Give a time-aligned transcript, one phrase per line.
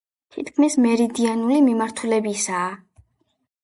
[0.37, 2.77] თითქმის მერიდიანული მიმართულებისაა.